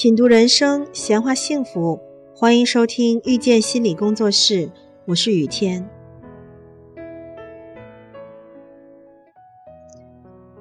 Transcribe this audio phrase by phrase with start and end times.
[0.00, 1.98] 品读人生，闲话幸福，
[2.32, 4.70] 欢迎收听遇见心理工作室，
[5.06, 5.90] 我是雨天。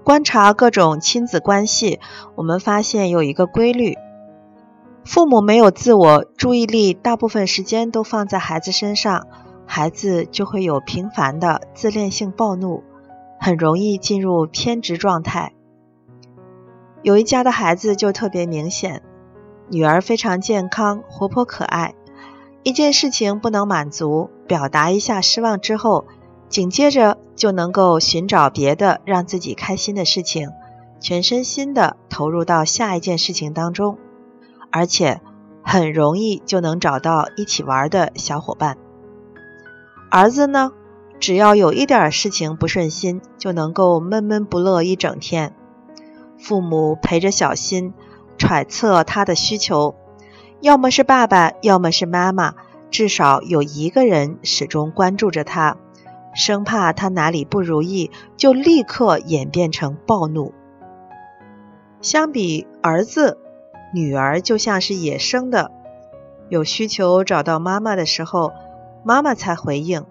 [0.03, 1.99] 观察各种亲子关系，
[2.33, 3.95] 我们发现有一个规律：
[5.05, 9.27] 父母没有自我，注意力大部分时间都放在孩子身上，
[9.67, 12.83] 孩子就会有频繁的自恋性暴怒，
[13.39, 15.53] 很容易进入偏执状态。
[17.03, 19.03] 有一家的孩子就特别明显。
[19.69, 21.93] 女儿非常健康、活泼可爱，
[22.63, 26.05] 一件事情不能满足，表达一下失望之后，
[26.47, 30.49] 紧接着就能够寻找别的让自己开心的事情，
[31.01, 33.97] 全身心的投入到下一件事情当中，
[34.71, 35.19] 而且
[35.61, 38.77] 很容易就能找到一起玩的小伙伴。
[40.09, 40.71] 儿子呢，
[41.19, 45.53] 只要有一点事情不顺心，就能够闷闷不乐一整天，
[46.39, 47.93] 父母陪着小心。
[48.37, 49.95] 揣测他的需求，
[50.61, 52.53] 要么是爸爸，要么是妈妈，
[52.89, 55.77] 至少有一个人始终关注着他，
[56.33, 60.53] 生怕他哪里不如意，就立刻演变成暴怒。
[62.01, 63.37] 相比儿子，
[63.93, 65.71] 女儿就像是野生的，
[66.47, 68.53] 有需求找到妈妈的时候，
[69.03, 70.05] 妈妈才回应。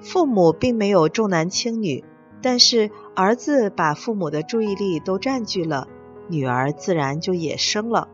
[0.00, 2.04] 父母并没有重男轻女，
[2.40, 5.88] 但是儿子把父母的注意力都占据了。
[6.28, 8.08] 女儿自然就也生了，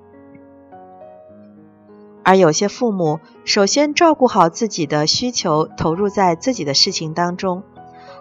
[2.22, 7.62] 而有些父母首先照顾好自己的需求，投入在自己的事情当中，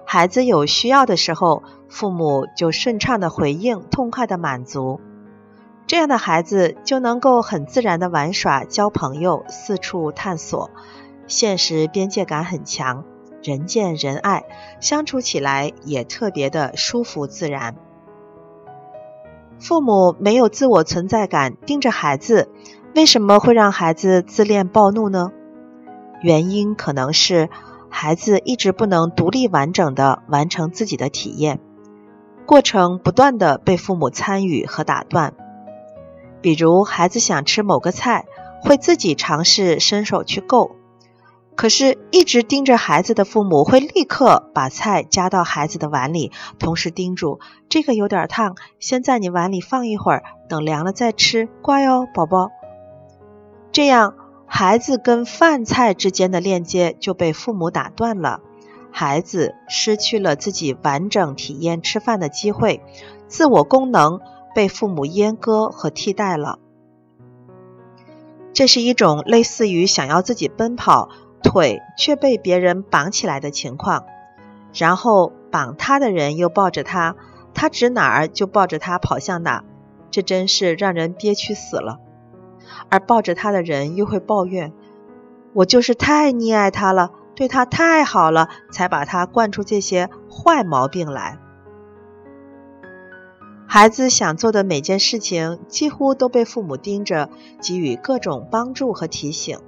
[0.06, 5.00] 孩子有需要的时候，父母就顺畅的回应，痛快的满足，
[5.86, 10.72] 这样的孩子就能够很自然的玩耍、交朋友、四处探索，
[11.28, 13.06] 现实边界感很强，
[13.44, 14.44] 人见人爱，
[14.82, 17.76] 相处起来也特别的舒服自然。
[19.60, 22.50] 父母没有自我存在感，盯着孩子，
[22.96, 25.32] 为什么会让孩子自恋暴怒呢？
[26.22, 27.50] 原因可能是
[27.90, 31.60] 孩子一直不能独立完整的完成自己的体验，
[32.46, 35.34] 过程不断的被父母参与和打断。
[36.42, 38.26] 比如孩子想吃某个菜，
[38.62, 40.76] 会自己尝试伸手去够。
[41.56, 52.50] 可是，一直盯着孩子的父母会立刻把菜夹到孩子的碗里，同时叮嘱：“这个有点烫，先在你碗里放一会儿，等凉了再吃，乖哦，宝宝。”
[53.72, 54.16] 这样，
[54.48, 58.42] 孩子跟饭菜之间的链接就被父母打断了，
[58.92, 62.82] 孩子失去了自己完整体验吃饭的机会，
[63.28, 64.20] 自我功能
[64.56, 66.58] 被父母阉割和替代了。
[68.54, 71.10] 这是一种类似于想要自己奔跑。
[71.44, 74.06] 腿却被别人绑起来的情况，
[74.74, 77.16] 然后绑他的人又抱着他，
[77.54, 79.64] 他指哪儿就抱着他跑向哪，
[80.10, 82.00] 这真是让人憋屈死了。
[82.90, 84.74] 而抱着他的人又会抱怨
[85.54, 91.38] ：“我就是太溺爱他了，对他太好了，才把他惯出这些坏毛病来。”
[93.68, 99.60] 孩子想做的每件事情，几乎都被父母盯着，给予各种帮助和提醒。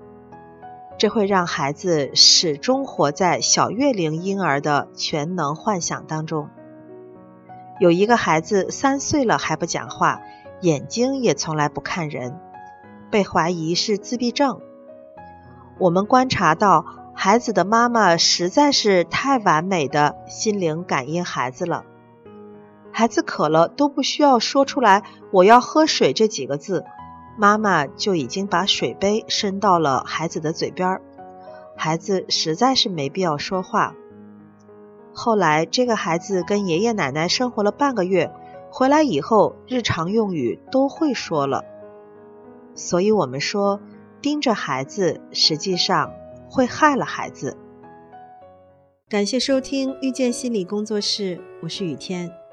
[0.97, 6.50] 这会让孩子始终活在小月龄婴儿的全能幻想当中。
[7.79, 10.22] 有一个孩子三岁了还不讲话，
[10.61, 12.39] 眼睛也从来不看人，
[13.11, 14.61] 被怀疑是自闭症。
[15.78, 21.84] 我们观察到，孩子的妈妈实在是太完美的心灵感应孩子了。
[22.94, 26.85] 孩子渴了都不需要说出来“我要喝水”这几个字。
[27.38, 31.01] 妈妈就已经把水杯伸到了孩子的嘴边，
[31.75, 33.94] 孩子实在是没必要说话。
[35.13, 38.31] 后来，这个孩子跟爷爷奶奶生活了半个月，
[38.72, 41.63] 回来以后日常用语都会说了。
[42.73, 43.79] 所以，我们说
[44.22, 46.13] 盯着孩子，实际上
[46.50, 47.57] 会害了孩子。
[49.07, 52.44] 感谢收听遇见心理工作室，我是雨天。